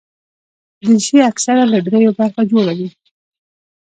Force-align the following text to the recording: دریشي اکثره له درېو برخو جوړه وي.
دریشي 0.81 1.17
اکثره 1.31 1.63
له 1.71 1.79
درېو 1.85 2.11
برخو 2.17 2.41
جوړه 2.51 2.73
وي. 2.77 2.89